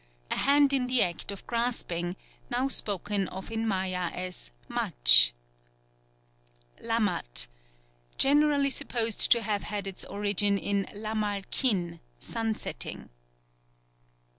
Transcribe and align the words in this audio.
_"A 0.35 0.35
hand 0.39 0.73
in 0.73 0.87
the 0.87 1.03
act 1.03 1.29
of 1.29 1.45
grasping," 1.45 2.15
now 2.49 2.67
spoken 2.67 3.27
of 3.27 3.51
in 3.51 3.67
Maya 3.67 4.09
as 4.15 4.49
mach. 4.67 4.95
5th. 5.03 5.33
Lamat. 6.87 7.45
Generally 8.17 8.71
supposed 8.71 9.29
to 9.31 9.43
have 9.43 9.61
had 9.61 9.85
its 9.85 10.03
origin 10.05 10.57
in 10.57 10.87
lamal 10.91 11.43
kin, 11.51 11.99
"sun 12.17 12.55
setting." 12.55 13.09